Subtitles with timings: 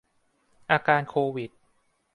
[0.71, 1.51] อาการโควิด